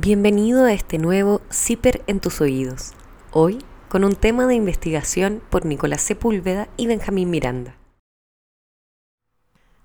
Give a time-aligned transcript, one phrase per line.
[0.00, 2.92] Bienvenido a este nuevo CIPER en tus oídos.
[3.32, 3.58] Hoy
[3.88, 7.74] con un tema de investigación por Nicolás Sepúlveda y Benjamín Miranda.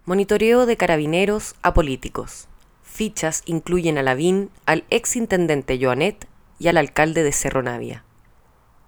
[0.05, 2.47] Monitoreo de carabineros a políticos.
[2.83, 6.27] Fichas incluyen a Lavín, al ex intendente Joanet
[6.59, 8.05] y al alcalde de Cerro Navia.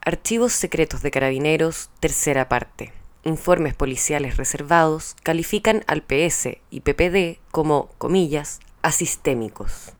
[0.01, 2.93] Archivos secretos de carabineros, tercera parte.
[3.23, 9.95] Informes policiales reservados califican al PS y PPD como, comillas, asistémicos.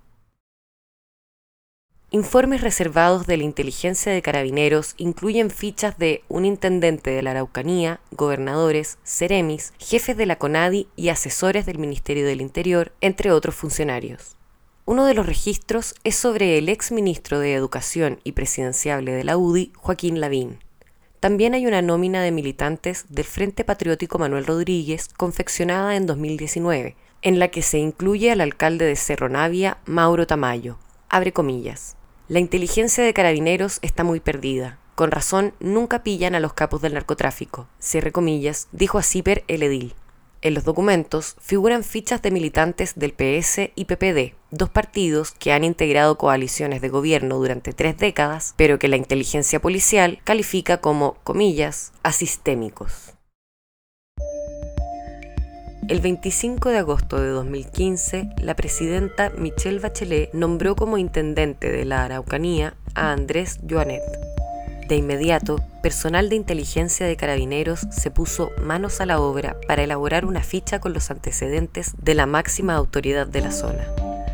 [2.15, 7.99] Informes reservados de la inteligencia de carabineros incluyen fichas de un intendente de la Araucanía,
[8.11, 14.37] gobernadores, seremis, jefes de la CONADI y asesores del Ministerio del Interior, entre otros funcionarios.
[14.85, 19.35] Uno de los registros es sobre el ex ministro de Educación y presidenciable de la
[19.35, 20.59] UDI, Joaquín Lavín.
[21.19, 27.39] También hay una nómina de militantes del Frente Patriótico Manuel Rodríguez confeccionada en 2019, en
[27.39, 30.77] la que se incluye al alcalde de Cerro Navia, Mauro Tamayo.
[31.09, 31.97] Abre comillas.
[32.27, 34.79] La inteligencia de carabineros está muy perdida.
[34.95, 37.67] Con razón, nunca pillan a los capos del narcotráfico.
[37.77, 39.93] Cierre comillas, dijo a Ciper el edil.
[40.41, 45.63] En los documentos figuran fichas de militantes del PS y PPD, dos partidos que han
[45.63, 51.93] integrado coaliciones de gobierno durante tres décadas, pero que la inteligencia policial califica como, comillas,
[52.01, 53.14] asistémicos.
[55.87, 62.03] El 25 de agosto de 2015, la presidenta Michelle Bachelet nombró como intendente de la
[62.03, 64.01] Araucanía a Andrés Joanet.
[64.89, 70.25] De inmediato, personal de inteligencia de carabineros se puso manos a la obra para elaborar
[70.25, 73.85] una ficha con los antecedentes de la máxima autoridad de la zona.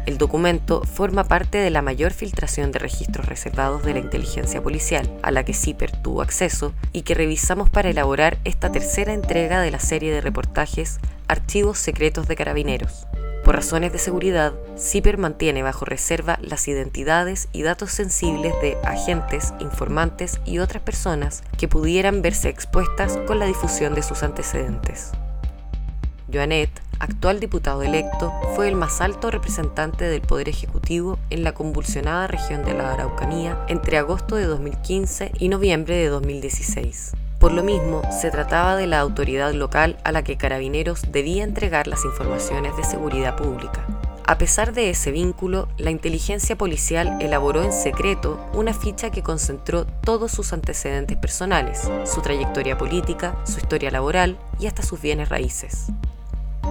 [0.06, 5.12] El documento forma parte de la mayor filtración de registros reservados de la inteligencia policial,
[5.22, 9.70] a la que CIPER tuvo acceso y que revisamos para elaborar esta tercera entrega de
[9.70, 11.00] la serie de reportajes
[11.32, 13.08] archivos secretos de carabineros.
[13.46, 19.54] Por razones de seguridad, CIPER mantiene bajo reserva las identidades y datos sensibles de agentes,
[19.60, 25.12] informantes y otras personas que pudieran verse expuestas con la difusión de sus antecedentes.
[26.32, 26.70] Joanet,
[27.00, 32.66] actual diputado electo, fue el más alto representante del Poder Ejecutivo en la convulsionada región
[32.66, 37.14] de la Araucanía entre agosto de 2015 y noviembre de 2016.
[37.42, 41.88] Por lo mismo, se trataba de la autoridad local a la que Carabineros debía entregar
[41.88, 43.84] las informaciones de seguridad pública.
[44.28, 49.86] A pesar de ese vínculo, la inteligencia policial elaboró en secreto una ficha que concentró
[49.86, 55.88] todos sus antecedentes personales, su trayectoria política, su historia laboral y hasta sus bienes raíces.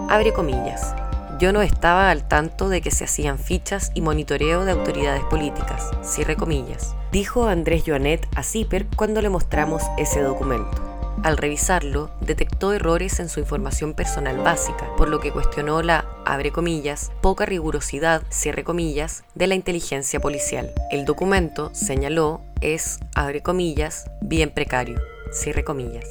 [0.09, 0.94] Abre comillas.
[1.40, 5.90] Yo no estaba al tanto de que se hacían fichas y monitoreo de autoridades políticas,
[6.02, 10.82] cierre comillas, dijo Andrés Joanet a CIPER cuando le mostramos ese documento.
[11.22, 16.52] Al revisarlo, detectó errores en su información personal básica, por lo que cuestionó la, abre
[16.52, 20.70] comillas, poca rigurosidad, cierre comillas, de la inteligencia policial.
[20.90, 25.00] El documento, señaló, es, abre comillas, bien precario,
[25.32, 26.04] cierre comillas.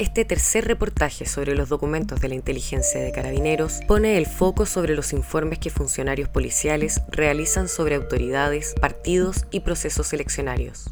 [0.00, 4.94] Este tercer reportaje sobre los documentos de la inteligencia de carabineros pone el foco sobre
[4.94, 10.88] los informes que funcionarios policiales realizan sobre autoridades, partidos y procesos eleccionarios.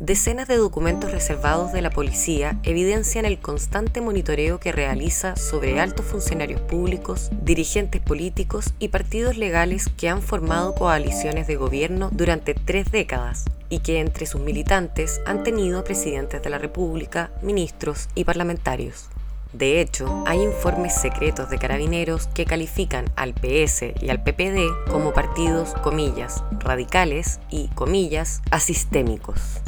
[0.00, 6.06] Decenas de documentos reservados de la policía evidencian el constante monitoreo que realiza sobre altos
[6.06, 12.90] funcionarios públicos, dirigentes políticos y partidos legales que han formado coaliciones de gobierno durante tres
[12.90, 19.08] décadas, y que entre sus militantes han tenido presidentes de la República, ministros y parlamentarios.
[19.52, 25.12] De hecho, hay informes secretos de carabineros que califican al PS y al PPD como
[25.12, 29.60] partidos, comillas, radicales y, comillas, asistémicos.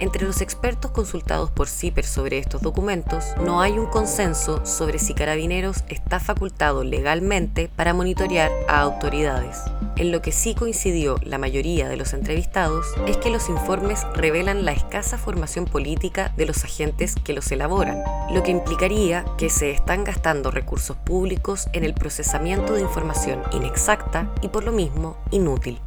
[0.00, 5.12] Entre los expertos consultados por CIPER sobre estos documentos, no hay un consenso sobre si
[5.12, 9.58] Carabineros está facultado legalmente para monitorear a autoridades.
[9.96, 14.64] En lo que sí coincidió la mayoría de los entrevistados es que los informes revelan
[14.64, 19.70] la escasa formación política de los agentes que los elaboran, lo que implicaría que se
[19.70, 25.78] están gastando recursos públicos en el procesamiento de información inexacta y por lo mismo inútil.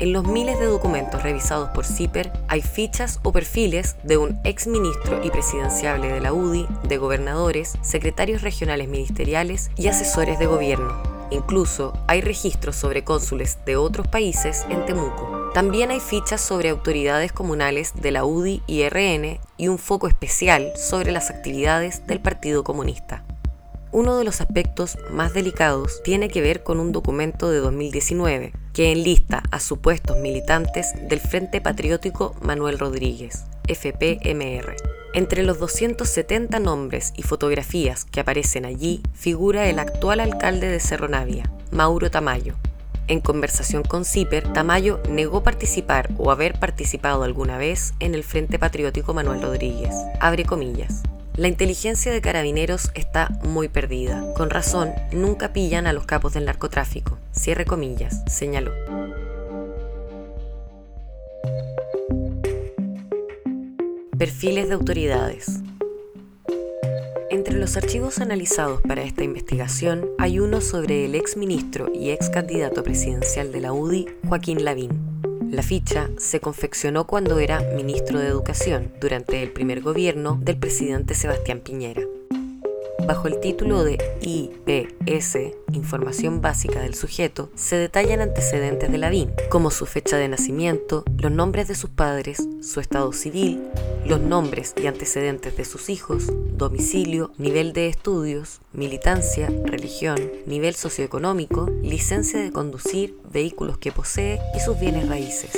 [0.00, 4.68] En los miles de documentos revisados por CIPER hay fichas o perfiles de un ex
[4.68, 11.02] ministro y presidenciable de la UDI, de gobernadores, secretarios regionales ministeriales y asesores de gobierno.
[11.30, 15.50] Incluso hay registros sobre cónsules de otros países en Temuco.
[15.52, 20.70] También hay fichas sobre autoridades comunales de la UDI y RN y un foco especial
[20.76, 23.24] sobre las actividades del Partido Comunista.
[23.90, 28.92] Uno de los aspectos más delicados tiene que ver con un documento de 2019 que
[28.92, 34.76] enlista a supuestos militantes del Frente Patriótico Manuel Rodríguez, FPMR.
[35.14, 41.08] Entre los 270 nombres y fotografías que aparecen allí figura el actual alcalde de Cerro
[41.08, 42.56] Navia, Mauro Tamayo.
[43.06, 48.58] En conversación con CIPER, Tamayo negó participar o haber participado alguna vez en el Frente
[48.58, 49.94] Patriótico Manuel Rodríguez.
[50.20, 51.02] Abre comillas.
[51.38, 54.24] La inteligencia de carabineros está muy perdida.
[54.34, 57.16] Con razón, nunca pillan a los capos del narcotráfico.
[57.30, 58.72] Cierre comillas, señaló.
[64.18, 65.60] Perfiles de autoridades.
[67.30, 72.30] Entre los archivos analizados para esta investigación hay uno sobre el ex ministro y ex
[72.30, 75.07] candidato presidencial de la UDI, Joaquín Lavín.
[75.50, 81.14] La ficha se confeccionó cuando era ministro de Educación, durante el primer gobierno del presidente
[81.14, 82.07] Sebastián Piñera
[83.08, 85.38] bajo el título de IPS,
[85.72, 91.32] Información Básica del Sujeto, se detallan antecedentes de Lavín, como su fecha de nacimiento, los
[91.32, 93.62] nombres de sus padres, su estado civil,
[94.04, 96.26] los nombres y antecedentes de sus hijos,
[96.58, 104.60] domicilio, nivel de estudios, militancia, religión, nivel socioeconómico, licencia de conducir, vehículos que posee y
[104.60, 105.52] sus bienes raíces.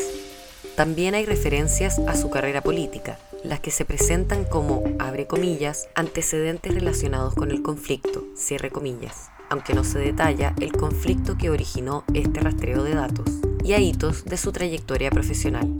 [0.76, 6.74] También hay referencias a su carrera política, las que se presentan como, abre comillas, antecedentes
[6.74, 8.24] relacionados con el conflicto,
[8.72, 13.26] comillas, aunque no se detalla el conflicto que originó este rastreo de datos,
[13.64, 15.76] y a hitos de su trayectoria profesional.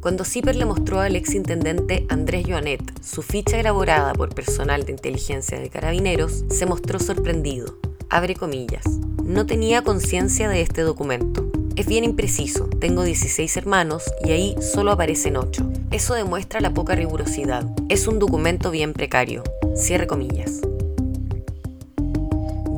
[0.00, 5.58] Cuando Zipper le mostró al exintendente Andrés Joanet su ficha elaborada por personal de inteligencia
[5.58, 7.76] de carabineros, se mostró sorprendido.
[8.08, 8.84] Abre comillas.
[9.24, 11.45] No tenía conciencia de este documento.
[11.76, 15.62] Es bien impreciso, tengo 16 hermanos y ahí solo aparecen 8.
[15.90, 17.66] Eso demuestra la poca rigurosidad.
[17.90, 19.44] Es un documento bien precario.
[19.74, 20.62] Cierre comillas.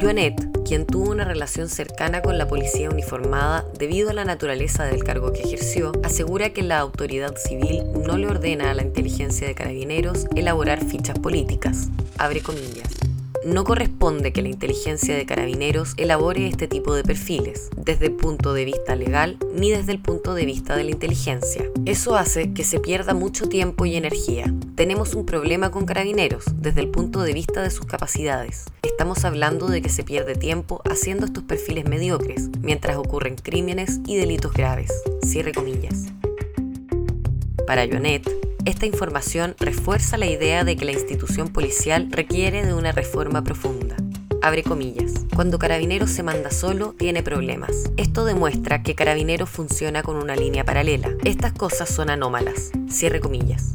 [0.01, 0.35] Joanet,
[0.67, 5.33] quien tuvo una relación cercana con la policía uniformada debido a la naturaleza del cargo
[5.33, 10.27] que ejerció, asegura que la autoridad civil no le ordena a la inteligencia de carabineros
[10.35, 11.87] elaborar fichas políticas.
[12.19, 12.98] Abre comillas
[13.45, 18.53] no corresponde que la inteligencia de carabineros elabore este tipo de perfiles, desde el punto
[18.53, 21.65] de vista legal ni desde el punto de vista de la inteligencia.
[21.85, 24.53] Eso hace que se pierda mucho tiempo y energía.
[24.75, 28.65] Tenemos un problema con carabineros desde el punto de vista de sus capacidades.
[28.83, 34.17] Estamos hablando de que se pierde tiempo haciendo estos perfiles mediocres, mientras ocurren crímenes y
[34.17, 34.91] delitos graves.
[35.23, 36.07] Cierre comillas.
[37.67, 38.38] Para Joanet,
[38.69, 43.97] esta información refuerza la idea de que la institución policial requiere de una reforma profunda.
[44.43, 45.25] Abre comillas.
[45.35, 47.91] Cuando Carabineros se manda solo, tiene problemas.
[47.97, 51.11] Esto demuestra que Carabineros funciona con una línea paralela.
[51.25, 52.71] Estas cosas son anómalas.
[52.91, 53.73] Cierre comillas.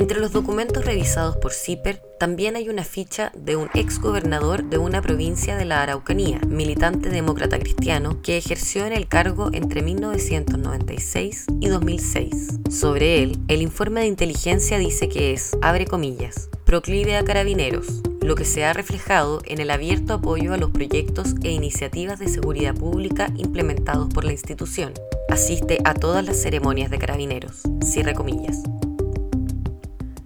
[0.00, 4.78] Entre los documentos revisados por CIPER también hay una ficha de un ex gobernador de
[4.78, 11.44] una provincia de la Araucanía, militante demócrata cristiano, que ejerció en el cargo entre 1996
[11.60, 12.60] y 2006.
[12.70, 18.36] Sobre él, el informe de inteligencia dice que es, abre comillas, proclive a carabineros, lo
[18.36, 22.74] que se ha reflejado en el abierto apoyo a los proyectos e iniciativas de seguridad
[22.74, 24.94] pública implementados por la institución.
[25.28, 27.60] Asiste a todas las ceremonias de carabineros.
[27.82, 28.62] Cierre comillas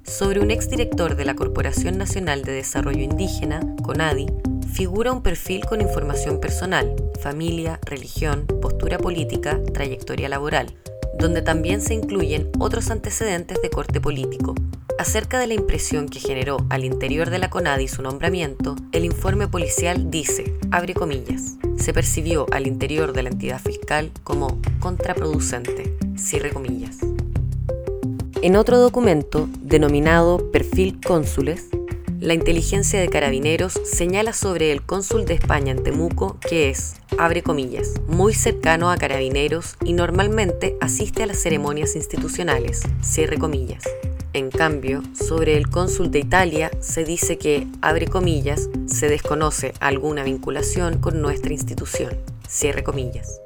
[0.04, 4.26] sobre un exdirector de la Corporación Nacional de Desarrollo Indígena, CONADI,
[4.72, 10.74] figura un perfil con información personal, familia, religión, postura política, trayectoria laboral,
[11.18, 14.54] donde también se incluyen otros antecedentes de corte político.
[14.98, 19.48] Acerca de la impresión que generó al interior de la CONADI su nombramiento, el informe
[19.48, 26.50] policial dice, abre comillas, se percibió al interior de la entidad fiscal como contraproducente, cierre
[26.50, 26.98] comillas.
[28.44, 31.70] En otro documento, denominado Perfil Cónsules,
[32.20, 37.42] la inteligencia de carabineros señala sobre el cónsul de España en Temuco que es, abre
[37.42, 43.82] comillas, muy cercano a carabineros y normalmente asiste a las ceremonias institucionales, cierre comillas.
[44.34, 50.22] En cambio, sobre el cónsul de Italia se dice que, abre comillas, se desconoce alguna
[50.22, 52.14] vinculación con nuestra institución,
[52.46, 53.40] cierre comillas.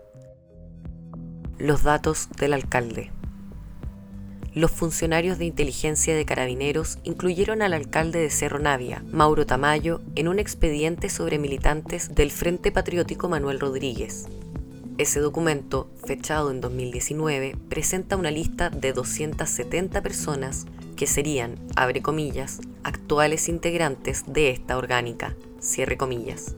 [1.56, 3.12] Los datos del alcalde
[4.58, 10.26] los funcionarios de inteligencia de carabineros incluyeron al alcalde de Cerro Navia, Mauro Tamayo, en
[10.26, 14.26] un expediente sobre militantes del Frente Patriótico Manuel Rodríguez.
[14.98, 22.58] Ese documento, fechado en 2019, presenta una lista de 270 personas que serían, abre comillas,
[22.82, 26.56] actuales integrantes de esta orgánica, cierre comillas.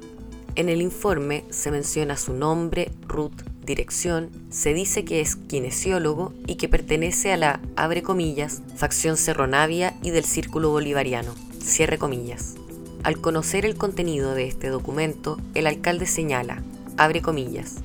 [0.54, 6.56] En el informe se menciona su nombre, RUT, dirección, se dice que es kinesiólogo y
[6.56, 12.56] que pertenece a la, abre comillas, facción Cerronavia y del Círculo Bolivariano, cierre comillas.
[13.04, 16.62] Al conocer el contenido de este documento, el alcalde señala,
[16.96, 17.76] abre comillas,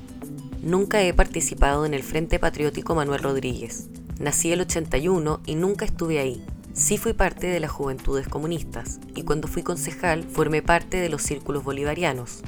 [0.66, 3.86] Nunca he participado en el Frente Patriótico Manuel Rodríguez.
[4.18, 6.44] Nací el 81 y nunca estuve ahí.
[6.72, 11.22] Sí fui parte de las Juventudes Comunistas y cuando fui concejal formé parte de los
[11.22, 12.42] círculos bolivarianos,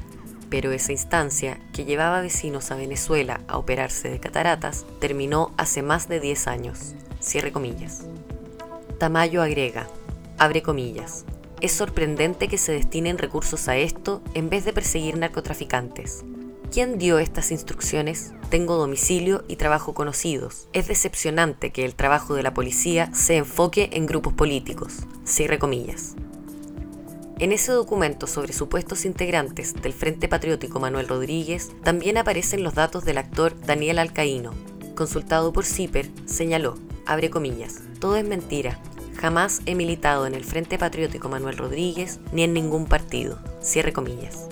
[0.51, 6.09] pero esa instancia, que llevaba vecinos a Venezuela a operarse de cataratas, terminó hace más
[6.09, 6.95] de 10 años.
[7.21, 8.05] Cierre comillas.
[8.99, 9.87] Tamayo agrega,
[10.39, 11.25] abre comillas,
[11.61, 16.25] es sorprendente que se destinen recursos a esto en vez de perseguir narcotraficantes.
[16.71, 18.33] ¿Quién dio estas instrucciones?
[18.51, 20.69] Tengo domicilio y trabajo conocidos.
[20.73, 24.99] Es decepcionante que el trabajo de la policía se enfoque en grupos políticos.
[25.25, 26.15] Cierre comillas.
[27.41, 33.05] En ese documento sobre supuestos integrantes del Frente Patriótico Manuel Rodríguez también aparecen los datos
[33.05, 34.53] del actor Daniel Alcaíno.
[34.97, 36.75] Consultado por CIPER, señaló,
[37.07, 38.81] abre comillas, todo es mentira.
[39.17, 43.39] Jamás he militado en el Frente Patriótico Manuel Rodríguez ni en ningún partido.
[43.63, 44.49] Cierre comillas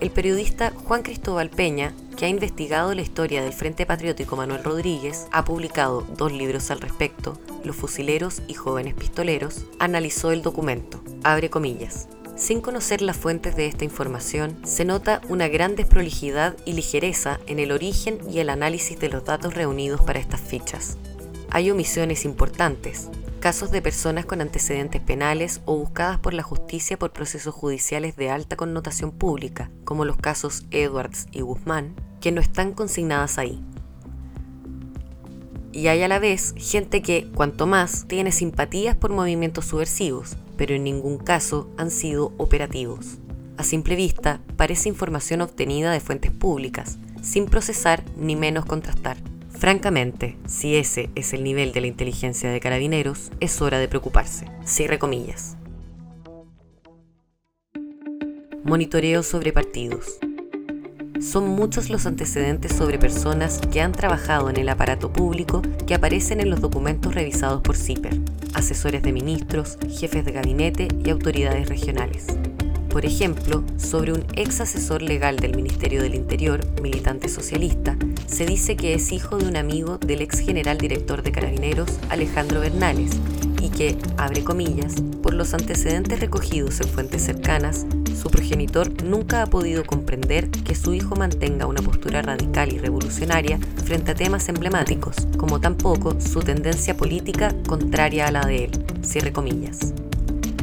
[0.00, 5.28] el periodista Juan Cristóbal Peña, que ha investigado la historia del Frente Patriótico Manuel Rodríguez,
[5.30, 11.00] ha publicado dos libros al respecto, Los Fusileros y Jóvenes Pistoleros, analizó el documento.
[11.22, 12.08] Abre comillas.
[12.34, 17.60] Sin conocer las fuentes de esta información, se nota una gran desprolijidad y ligereza en
[17.60, 20.98] el origen y el análisis de los datos reunidos para estas fichas.
[21.50, 27.12] Hay omisiones importantes, casos de personas con antecedentes penales o buscadas por la justicia por
[27.12, 32.72] procesos judiciales de alta connotación pública, como los casos Edwards y Guzmán, que no están
[32.72, 33.60] consignadas ahí.
[35.72, 40.74] Y hay a la vez gente que, cuanto más, tiene simpatías por movimientos subversivos, pero
[40.74, 43.18] en ningún caso han sido operativos.
[43.58, 49.16] A simple vista, parece información obtenida de fuentes públicas, sin procesar ni menos contrastar.
[49.50, 54.46] Francamente, si ese es el nivel de la inteligencia de carabineros, es hora de preocuparse.
[54.64, 55.56] Cierre comillas.
[58.62, 60.18] Monitoreo sobre partidos.
[61.20, 66.40] Son muchos los antecedentes sobre personas que han trabajado en el aparato público que aparecen
[66.40, 68.20] en los documentos revisados por CIPER,
[68.54, 72.26] asesores de ministros, jefes de gabinete y autoridades regionales.
[72.88, 77.96] Por ejemplo, sobre un ex asesor legal del Ministerio del Interior, militante socialista,
[78.26, 82.60] se dice que es hijo de un amigo del ex general director de Carabineros, Alejandro
[82.60, 83.10] Bernales,
[83.60, 87.86] y que, abre comillas, por los antecedentes recogidos en fuentes cercanas,
[88.18, 93.58] su progenitor nunca ha podido comprender que su hijo mantenga una postura radical y revolucionaria
[93.84, 98.70] frente a temas emblemáticos, como tampoco su tendencia política contraria a la de él.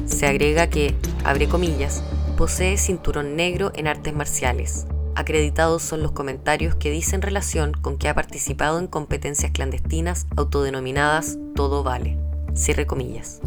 [0.05, 2.03] Se agrega que, abre comillas,
[2.37, 4.85] Posee cinturón negro en artes marciales.
[5.15, 11.37] Acreditados son los comentarios que dicen relación con que ha participado en competencias clandestinas autodenominadas
[11.55, 12.19] Todo Vale.
[12.53, 13.39] Cierre comillas.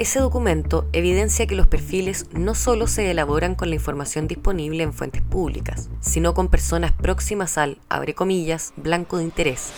[0.00, 4.94] Ese documento evidencia que los perfiles no solo se elaboran con la información disponible en
[4.94, 9.74] fuentes públicas, sino con personas próximas al, abre comillas, blanco de interés.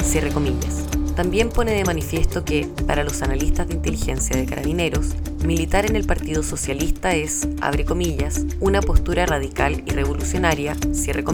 [1.16, 6.06] También pone de manifiesto que, para los analistas de inteligencia de carabineros, militar en el
[6.06, 11.24] Partido Socialista es, abre comillas, una postura radical y revolucionaria, cierre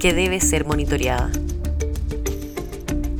[0.00, 1.30] que debe ser monitoreada.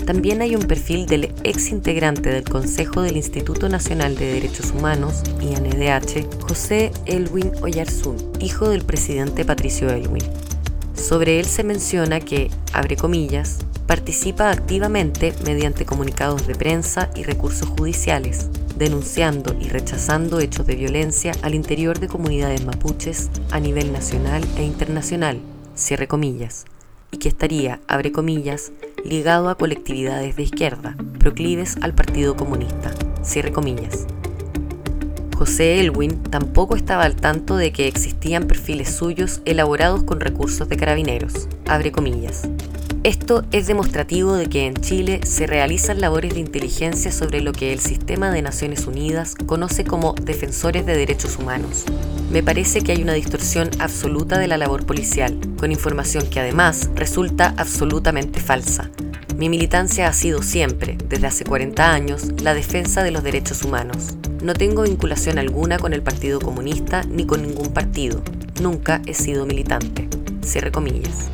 [0.07, 5.25] También hay un perfil del ex integrante del Consejo del Instituto Nacional de Derechos Humanos,
[5.41, 10.23] INDH, José Elwin Oyarzún, hijo del presidente Patricio Elwin.
[10.95, 13.59] Sobre él se menciona que, abre comillas,
[13.89, 21.33] participa activamente mediante comunicados de prensa y recursos judiciales, denunciando y rechazando hechos de violencia
[21.43, 25.41] al interior de comunidades mapuches a nivel nacional e internacional,
[25.75, 26.65] cierre comillas,
[27.11, 28.71] y que estaría, abre comillas,
[29.05, 34.07] ligado a colectividades de izquierda, proclives al Partido Comunista, cierre comillas.
[35.37, 40.77] José Elwin tampoco estaba al tanto de que existían perfiles suyos elaborados con recursos de
[40.77, 42.49] carabineros, abre comillas,
[43.07, 47.73] esto es demostrativo de que en Chile se realizan labores de inteligencia sobre lo que
[47.73, 51.85] el sistema de Naciones Unidas conoce como defensores de derechos humanos.
[52.33, 56.91] Me parece que hay una distorsión absoluta de la labor policial, con información que además
[56.97, 58.91] resulta absolutamente falsa.
[59.37, 64.17] Mi militancia ha sido siempre, desde hace 40 años, la defensa de los derechos humanos.
[64.43, 68.21] No tengo vinculación alguna con el Partido Comunista ni con ningún partido.
[68.61, 70.09] Nunca he sido militante.
[70.43, 71.31] Cierre comillas.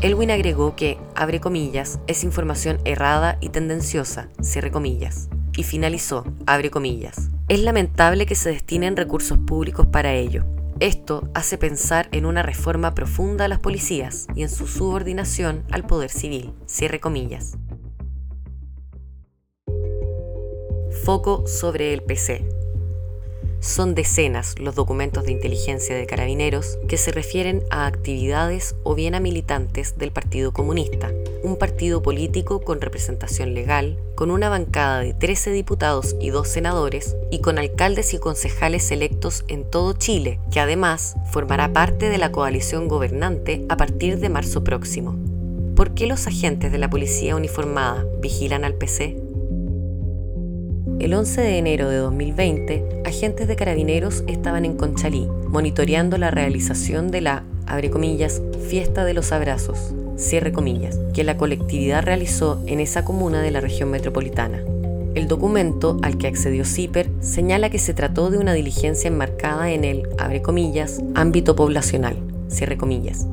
[0.00, 6.70] Elwin agregó que, abre comillas, es información errada y tendenciosa, cierre comillas, y finalizó, abre
[6.70, 7.30] comillas.
[7.48, 10.44] Es lamentable que se destinen recursos públicos para ello.
[10.80, 15.86] Esto hace pensar en una reforma profunda a las policías y en su subordinación al
[15.86, 17.56] poder civil, cierre comillas.
[21.04, 22.63] Foco sobre el PC.
[23.64, 29.14] Son decenas los documentos de inteligencia de carabineros que se refieren a actividades o bien
[29.14, 31.10] a militantes del Partido Comunista,
[31.42, 37.16] un partido político con representación legal, con una bancada de 13 diputados y 2 senadores
[37.30, 42.32] y con alcaldes y concejales electos en todo Chile, que además formará parte de la
[42.32, 45.16] coalición gobernante a partir de marzo próximo.
[45.74, 49.23] ¿Por qué los agentes de la policía uniformada vigilan al PC?
[51.04, 57.10] El 11 de enero de 2020, agentes de carabineros estaban en Conchalí, monitoreando la realización
[57.10, 62.80] de la, abre comillas, fiesta de los abrazos, cierre comillas, que la colectividad realizó en
[62.80, 64.62] esa comuna de la región metropolitana.
[65.14, 69.84] El documento al que accedió CIPER señala que se trató de una diligencia enmarcada en
[69.84, 72.16] el, abre comillas, ámbito poblacional,
[72.48, 73.26] cierre comillas,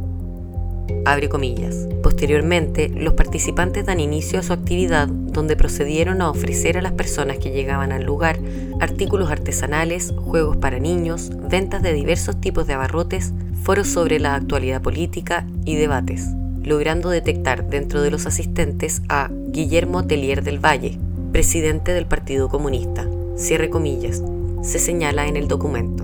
[1.06, 1.88] abre comillas.
[2.04, 7.38] Posteriormente, los participantes dan inicio a su actividad donde procedieron a ofrecer a las personas
[7.38, 8.40] que llegaban al lugar
[8.80, 13.34] artículos artesanales, juegos para niños, ventas de diversos tipos de abarrotes,
[13.64, 16.28] foros sobre la actualidad política y debates,
[16.64, 20.98] logrando detectar dentro de los asistentes a Guillermo Telier del Valle,
[21.32, 23.08] presidente del Partido Comunista.
[23.36, 24.22] Cierre comillas,
[24.62, 26.04] se señala en el documento.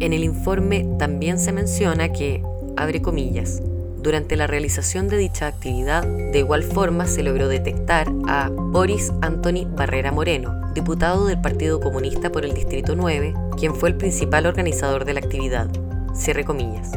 [0.00, 2.42] En el informe también se menciona que
[2.76, 3.62] abre comillas.
[4.02, 9.64] Durante la realización de dicha actividad, de igual forma se logró detectar a Boris Anthony
[9.76, 15.04] Barrera Moreno, diputado del Partido Comunista por el Distrito 9, quien fue el principal organizador
[15.04, 15.68] de la actividad.
[16.14, 16.90] Cierre comillas.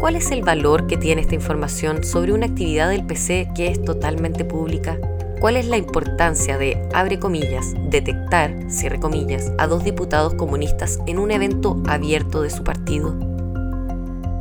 [0.00, 3.80] ¿Cuál es el valor que tiene esta información sobre una actividad del PC que es
[3.84, 4.98] totalmente pública?
[5.40, 8.52] ¿Cuál es la importancia de, abre comillas, detectar,
[9.00, 13.29] comillas, a dos diputados comunistas en un evento abierto de su partido?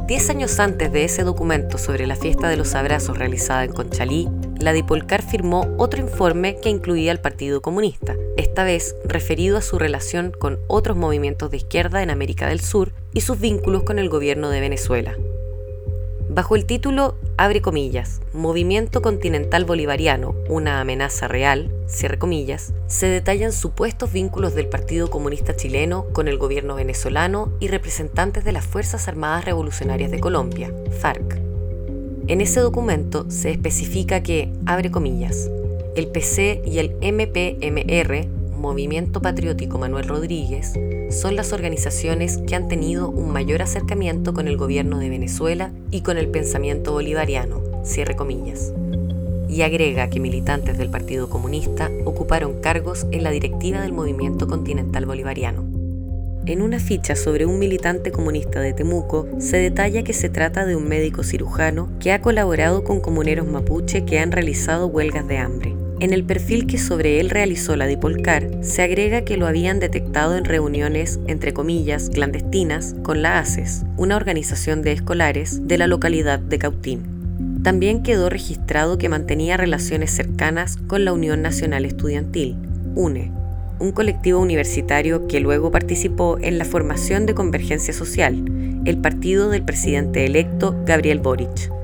[0.10, 4.28] Diez años antes de ese documento sobre la fiesta de los abrazos realizada en Conchalí,
[4.60, 9.78] la Dipolcar firmó otro informe que incluía al Partido Comunista, esta vez referido a su
[9.78, 14.10] relación con otros movimientos de izquierda en América del Sur y sus vínculos con el
[14.10, 15.16] gobierno de Venezuela.
[16.32, 24.54] Bajo el título, abre comillas, Movimiento Continental Bolivariano, una amenaza real, se detallan supuestos vínculos
[24.54, 30.12] del Partido Comunista Chileno con el gobierno venezolano y representantes de las Fuerzas Armadas Revolucionarias
[30.12, 31.42] de Colombia, FARC.
[32.28, 35.50] En ese documento se especifica que, abre comillas,
[35.96, 40.74] el PC y el MPMR Movimiento Patriótico Manuel Rodríguez
[41.10, 46.02] son las organizaciones que han tenido un mayor acercamiento con el gobierno de Venezuela y
[46.02, 48.74] con el pensamiento bolivariano, cierre comillas.
[49.48, 55.06] Y agrega que militantes del Partido Comunista ocuparon cargos en la directiva del Movimiento Continental
[55.06, 55.64] Bolivariano.
[56.46, 60.76] En una ficha sobre un militante comunista de Temuco se detalla que se trata de
[60.76, 65.79] un médico cirujano que ha colaborado con comuneros mapuche que han realizado huelgas de hambre.
[66.02, 70.38] En el perfil que sobre él realizó la Dipolcar, se agrega que lo habían detectado
[70.38, 76.40] en reuniones, entre comillas, clandestinas, con la ACES, una organización de escolares de la localidad
[76.40, 77.04] de Cautín.
[77.64, 82.56] También quedó registrado que mantenía relaciones cercanas con la Unión Nacional Estudiantil,
[82.96, 83.34] UNE,
[83.80, 88.46] un colectivo universitario que luego participó en la formación de Convergencia Social,
[88.86, 91.79] el partido del presidente electo Gabriel Boric.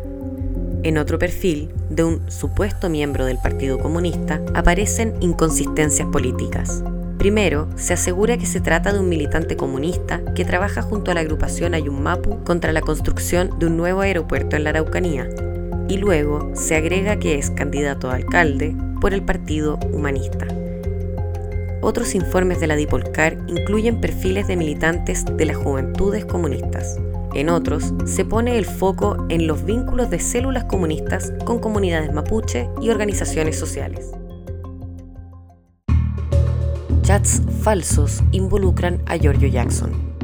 [0.85, 6.83] En otro perfil, de un supuesto miembro del Partido Comunista, aparecen inconsistencias políticas.
[7.17, 11.21] Primero, se asegura que se trata de un militante comunista que trabaja junto a la
[11.21, 15.27] agrupación Ayumapu contra la construcción de un nuevo aeropuerto en la Araucanía.
[15.89, 20.45] Y luego se agrega que es candidato a alcalde por el Partido Humanista.
[21.81, 26.99] Otros informes de la Dipolcar incluyen perfiles de militantes de las juventudes comunistas.
[27.35, 32.69] En otros, se pone el foco en los vínculos de células comunistas con comunidades mapuche
[32.81, 34.11] y organizaciones sociales.
[37.01, 40.14] Chats falsos involucran a Giorgio Jackson.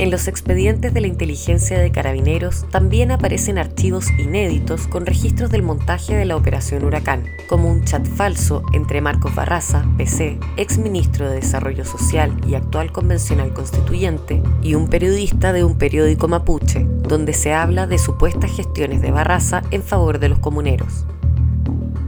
[0.00, 5.62] En los expedientes de la inteligencia de carabineros también aparecen archivos inéditos con registros del
[5.62, 11.28] montaje de la operación Huracán, como un chat falso entre Marcos Barraza, PC, ex ministro
[11.28, 17.34] de Desarrollo Social y actual convencional constituyente, y un periodista de un periódico mapuche, donde
[17.34, 21.04] se habla de supuestas gestiones de Barraza en favor de los comuneros.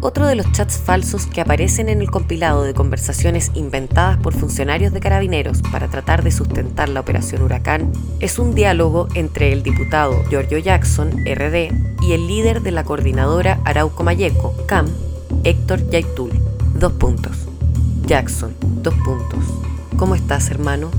[0.04, 4.92] Otro de los chats falsos que aparecen en el compilado de conversaciones inventadas por funcionarios
[4.92, 10.20] de carabineros para tratar de sustentar la operación Huracán es un diálogo entre el diputado
[10.28, 11.70] Giorgio Jackson, RD,
[12.02, 14.88] y el líder de la coordinadora Arauco Mayeco, CAM,
[15.44, 16.32] Héctor Yaitul.
[16.74, 17.36] Dos puntos.
[18.04, 19.44] Jackson, dos puntos.
[19.96, 20.90] ¿Cómo estás, hermano?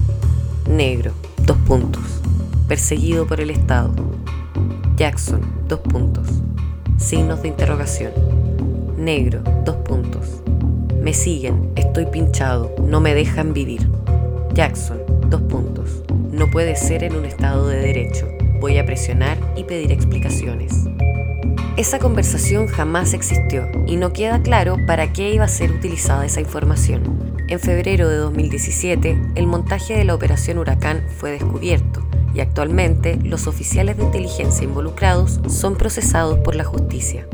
[0.65, 1.11] Negro,
[1.45, 2.03] dos puntos.
[2.69, 3.93] Perseguido por el Estado.
[4.95, 6.29] Jackson, dos puntos.
[6.97, 8.42] Signos de interrogación
[9.03, 10.41] negro, dos puntos.
[11.01, 13.87] Me siguen, estoy pinchado, no me dejan vivir.
[14.53, 16.03] Jackson, dos puntos.
[16.31, 18.27] No puede ser en un estado de derecho.
[18.59, 20.85] Voy a presionar y pedir explicaciones.
[21.75, 26.39] Esa conversación jamás existió y no queda claro para qué iba a ser utilizada esa
[26.39, 27.35] información.
[27.49, 32.01] En febrero de 2017, el montaje de la Operación Huracán fue descubierto
[32.33, 37.27] y actualmente los oficiales de inteligencia involucrados son procesados por la justicia.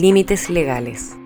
[0.00, 1.16] Límites legales.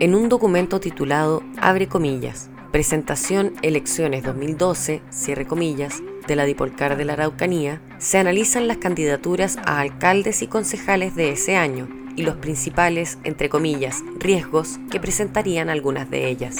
[0.00, 7.04] En un documento titulado Abre comillas, Presentación Elecciones 2012, cierre comillas, de la Dipolcar de
[7.04, 12.36] la Araucanía, se analizan las candidaturas a alcaldes y concejales de ese año y los
[12.36, 16.56] principales, entre comillas, riesgos que presentarían algunas de ellas.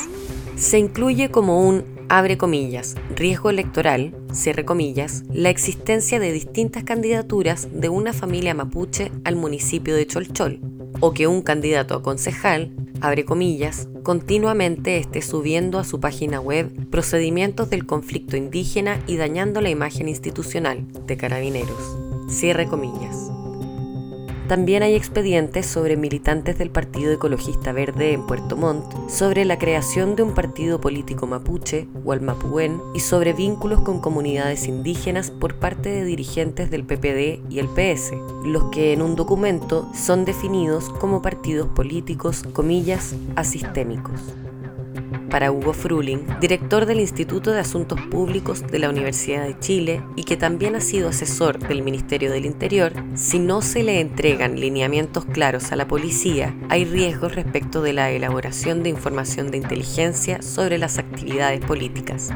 [0.54, 7.68] Se incluye como un abre comillas, riesgo electoral, cierre comillas, la existencia de distintas candidaturas
[7.72, 10.60] de una familia mapuche al municipio de Cholchol,
[11.00, 16.70] o que un candidato a concejal, abre comillas, continuamente esté subiendo a su página web
[16.90, 23.30] procedimientos del conflicto indígena y dañando la imagen institucional de carabineros, cierre comillas.
[24.48, 30.16] También hay expedientes sobre militantes del Partido Ecologista Verde en Puerto Montt, sobre la creación
[30.16, 31.88] de un partido político mapuche,
[32.20, 37.68] Mapuén, y sobre vínculos con comunidades indígenas por parte de dirigentes del PPD y el
[37.68, 38.12] PS,
[38.44, 44.20] los que en un documento son definidos como partidos políticos, comillas, asistémicos
[45.34, 50.22] para Hugo Fruling, director del Instituto de Asuntos Públicos de la Universidad de Chile y
[50.22, 55.24] que también ha sido asesor del Ministerio del Interior, si no se le entregan lineamientos
[55.24, 60.78] claros a la policía, hay riesgos respecto de la elaboración de información de inteligencia sobre
[60.78, 62.30] las actividades políticas.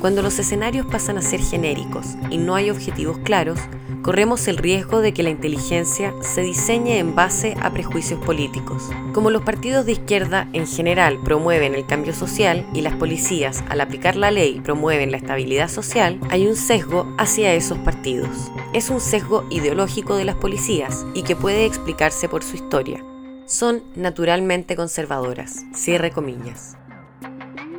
[0.00, 3.58] Cuando los escenarios pasan a ser genéricos y no hay objetivos claros,
[4.02, 8.90] corremos el riesgo de que la inteligencia se diseñe en base a prejuicios políticos.
[9.12, 13.80] Como los partidos de izquierda en general promueven el cambio social y las policías al
[13.80, 18.52] aplicar la ley promueven la estabilidad social, hay un sesgo hacia esos partidos.
[18.72, 23.02] Es un sesgo ideológico de las policías y que puede explicarse por su historia.
[23.46, 26.76] Son naturalmente conservadoras, cierre comillas.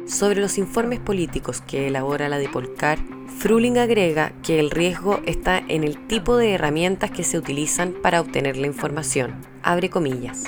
[0.09, 2.97] Sobre los informes políticos que elabora la Dipolcar,
[3.37, 8.19] Fruling agrega que el riesgo está en el tipo de herramientas que se utilizan para
[8.19, 9.35] obtener la información.
[9.61, 10.45] Abre comillas.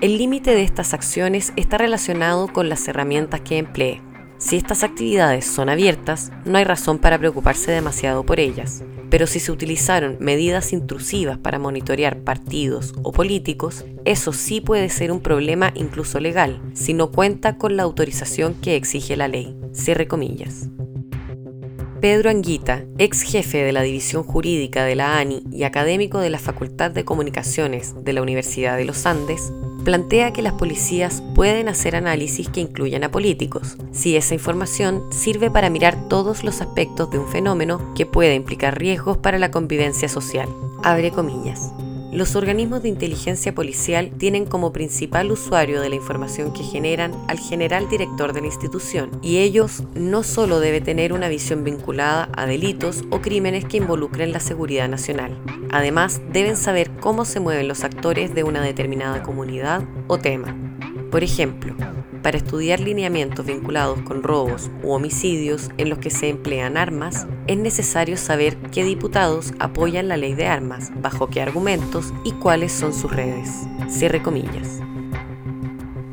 [0.00, 4.00] El límite de estas acciones está relacionado con las herramientas que emplee.
[4.42, 8.82] Si estas actividades son abiertas, no hay razón para preocuparse demasiado por ellas.
[9.08, 15.12] Pero si se utilizaron medidas intrusivas para monitorear partidos o políticos, eso sí puede ser
[15.12, 19.56] un problema incluso legal, si no cuenta con la autorización que exige la ley.
[19.72, 20.68] Cierre comillas.
[22.02, 26.40] Pedro Anguita, ex jefe de la División Jurídica de la ANI y académico de la
[26.40, 29.52] Facultad de Comunicaciones de la Universidad de los Andes,
[29.84, 35.48] plantea que las policías pueden hacer análisis que incluyan a políticos, si esa información sirve
[35.48, 40.08] para mirar todos los aspectos de un fenómeno que puede implicar riesgos para la convivencia
[40.08, 40.48] social.
[40.82, 41.70] Abre comillas.
[42.12, 47.38] Los organismos de inteligencia policial tienen como principal usuario de la información que generan al
[47.38, 52.44] general director de la institución, y ellos no solo deben tener una visión vinculada a
[52.44, 55.38] delitos o crímenes que involucren la seguridad nacional,
[55.70, 60.71] además deben saber cómo se mueven los actores de una determinada comunidad o tema.
[61.12, 61.74] Por ejemplo,
[62.22, 67.58] para estudiar lineamientos vinculados con robos u homicidios en los que se emplean armas, es
[67.58, 72.94] necesario saber qué diputados apoyan la ley de armas, bajo qué argumentos y cuáles son
[72.94, 73.50] sus redes.
[73.90, 74.80] Cierre comillas.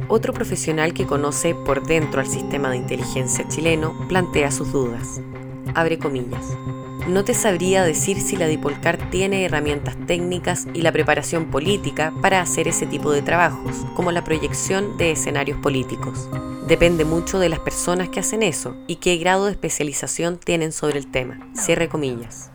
[0.09, 5.21] Otro profesional que conoce por dentro al sistema de inteligencia chileno plantea sus dudas.
[5.75, 6.43] Abre comillas.
[7.07, 12.41] No te sabría decir si la Dipolcar tiene herramientas técnicas y la preparación política para
[12.41, 16.29] hacer ese tipo de trabajos, como la proyección de escenarios políticos.
[16.67, 20.99] Depende mucho de las personas que hacen eso y qué grado de especialización tienen sobre
[20.99, 21.39] el tema.
[21.55, 22.51] Cierre comillas.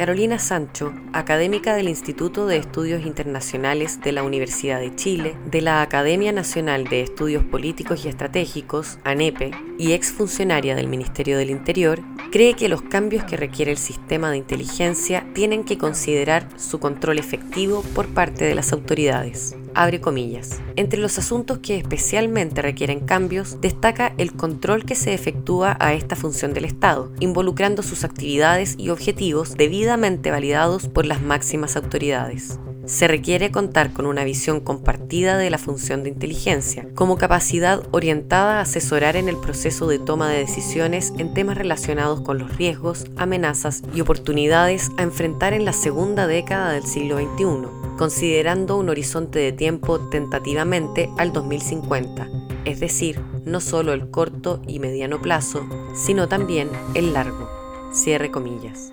[0.00, 5.82] Carolina Sancho, académica del Instituto de Estudios Internacionales de la Universidad de Chile, de la
[5.82, 12.00] Academia Nacional de Estudios Políticos y Estratégicos, ANEPE, y exfuncionaria del Ministerio del Interior,
[12.32, 17.18] cree que los cambios que requiere el sistema de inteligencia tienen que considerar su control
[17.18, 20.60] efectivo por parte de las autoridades abre comillas.
[20.76, 26.16] Entre los asuntos que especialmente requieren cambios, destaca el control que se efectúa a esta
[26.16, 32.58] función del Estado, involucrando sus actividades y objetivos debidamente validados por las máximas autoridades.
[32.90, 38.58] Se requiere contar con una visión compartida de la función de inteligencia, como capacidad orientada
[38.58, 43.06] a asesorar en el proceso de toma de decisiones en temas relacionados con los riesgos,
[43.16, 49.38] amenazas y oportunidades a enfrentar en la segunda década del siglo XXI, considerando un horizonte
[49.38, 52.28] de tiempo tentativamente al 2050,
[52.64, 57.48] es decir, no solo el corto y mediano plazo, sino también el largo.
[57.92, 58.92] Cierre comillas.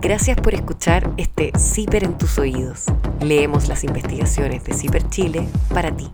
[0.00, 2.84] Gracias por escuchar este CIPER en tus oídos.
[3.20, 6.08] Leemos las investigaciones de CIPER Chile para ti.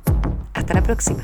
[0.54, 1.20] Hasta la próxima.